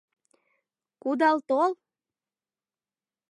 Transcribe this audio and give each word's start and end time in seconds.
Кудал 1.01 1.37
тол! 1.47 1.71